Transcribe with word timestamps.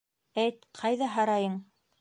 Әйт, 0.43 0.65
ҡайҙа 0.81 1.11
һарайың? 1.19 1.63